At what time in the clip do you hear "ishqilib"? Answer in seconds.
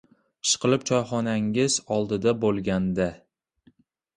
0.45-0.85